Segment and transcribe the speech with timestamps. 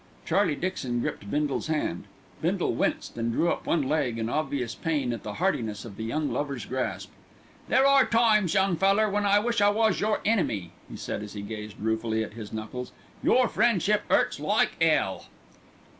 [0.25, 2.05] Charlie Dixon gripped Bindle's hand.
[2.41, 6.03] Bindle winced and drew up one leg in obvious pain at the heartiness of the
[6.03, 7.11] young lover's grasp.
[7.67, 11.33] "There are times, young feller, when I wish I was your enemy," he said as
[11.33, 12.91] he gazed ruefully at his knuckles.
[13.21, 15.27] "Your friendship 'urts like 'ell."